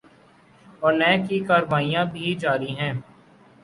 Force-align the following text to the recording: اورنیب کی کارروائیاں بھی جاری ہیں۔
اورنیب 0.81 1.27
کی 1.29 1.39
کارروائیاں 1.47 2.05
بھی 2.13 2.33
جاری 2.41 2.71
ہیں۔ 2.79 2.93